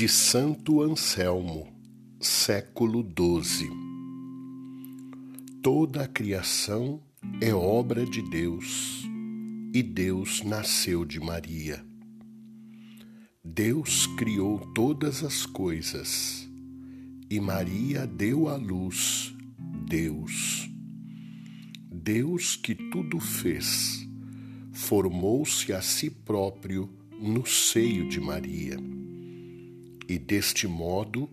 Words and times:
de 0.00 0.08
Santo 0.08 0.80
Anselmo, 0.80 1.68
século 2.18 3.02
XII. 3.02 3.68
Toda 5.62 6.04
a 6.04 6.08
criação 6.08 7.02
é 7.38 7.52
obra 7.52 8.06
de 8.06 8.22
Deus 8.22 9.02
e 9.74 9.82
Deus 9.82 10.42
nasceu 10.42 11.04
de 11.04 11.20
Maria. 11.20 11.84
Deus 13.44 14.06
criou 14.16 14.60
todas 14.72 15.22
as 15.22 15.44
coisas 15.44 16.48
e 17.28 17.38
Maria 17.38 18.06
deu 18.06 18.48
à 18.48 18.56
luz 18.56 19.36
Deus. 19.86 20.66
Deus 21.92 22.56
que 22.56 22.74
tudo 22.74 23.20
fez, 23.20 24.08
formou-se 24.72 25.70
a 25.74 25.82
si 25.82 26.08
próprio 26.08 26.88
no 27.20 27.44
seio 27.44 28.08
de 28.08 28.18
Maria 28.18 28.78
e 30.10 30.18
deste 30.18 30.66
modo 30.66 31.30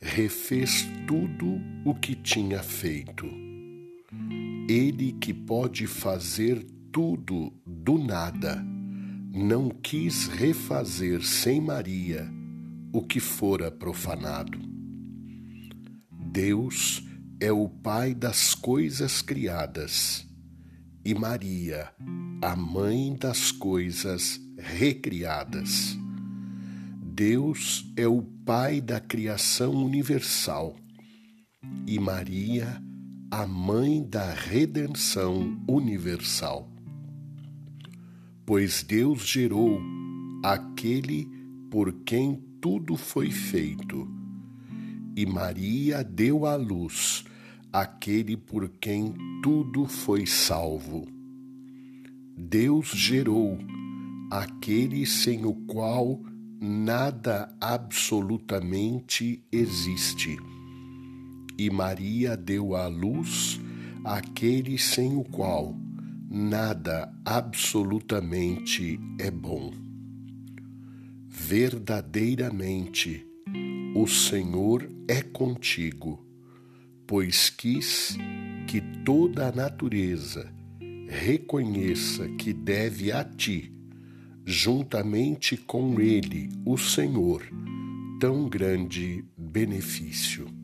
refez 0.00 0.86
tudo 1.08 1.60
o 1.84 1.92
que 1.92 2.14
tinha 2.14 2.62
feito. 2.62 3.26
Ele 4.68 5.10
que 5.20 5.34
pode 5.34 5.88
fazer 5.88 6.64
tudo 6.92 7.52
do 7.66 7.98
nada, 7.98 8.64
não 9.34 9.70
quis 9.70 10.28
refazer 10.28 11.24
sem 11.24 11.60
Maria 11.60 12.32
o 12.92 13.02
que 13.02 13.18
fora 13.18 13.72
profanado. 13.72 14.56
Deus 16.08 17.04
é 17.40 17.50
o 17.50 17.68
Pai 17.68 18.14
das 18.14 18.54
coisas 18.54 19.20
criadas 19.20 20.24
e 21.04 21.12
Maria, 21.12 21.92
a 22.40 22.54
Mãe 22.54 23.16
das 23.16 23.50
coisas 23.50 24.40
recriadas. 24.56 25.98
Deus 27.14 27.84
é 27.94 28.08
o 28.08 28.22
Pai 28.22 28.80
da 28.80 28.98
criação 28.98 29.74
universal 29.74 30.74
e 31.86 31.98
Maria, 31.98 32.82
a 33.30 33.46
Mãe 33.46 34.02
da 34.02 34.32
redenção 34.32 35.62
universal. 35.68 36.72
Pois 38.46 38.82
Deus 38.82 39.26
gerou 39.26 39.78
aquele 40.42 41.28
por 41.70 41.92
quem 42.02 42.42
tudo 42.62 42.96
foi 42.96 43.30
feito, 43.30 44.08
e 45.14 45.26
Maria 45.26 46.02
deu 46.02 46.46
à 46.46 46.56
luz 46.56 47.24
aquele 47.70 48.38
por 48.38 48.70
quem 48.80 49.12
tudo 49.42 49.84
foi 49.84 50.24
salvo. 50.24 51.06
Deus 52.38 52.88
gerou 52.88 53.58
aquele 54.30 55.04
sem 55.04 55.44
o 55.44 55.52
qual 55.66 56.31
nada 56.64 57.52
absolutamente 57.60 59.42
existe. 59.50 60.36
E 61.58 61.68
Maria 61.68 62.36
deu 62.36 62.76
à 62.76 62.86
luz 62.86 63.60
aquele 64.04 64.78
sem 64.78 65.16
o 65.16 65.24
qual 65.24 65.74
nada 66.30 67.12
absolutamente 67.24 69.00
é 69.18 69.28
bom. 69.28 69.72
Verdadeiramente, 71.28 73.26
o 73.96 74.06
Senhor 74.06 74.88
é 75.08 75.20
contigo, 75.20 76.24
pois 77.08 77.50
quis 77.50 78.16
que 78.68 78.80
toda 79.04 79.48
a 79.48 79.52
natureza 79.52 80.48
reconheça 81.08 82.28
que 82.28 82.52
deve 82.52 83.10
a 83.10 83.24
ti 83.24 83.81
juntamente 84.44 85.56
com 85.56 86.00
ele, 86.00 86.48
o 86.64 86.76
Senhor, 86.76 87.42
tão 88.20 88.48
grande 88.48 89.24
benefício. 89.36 90.61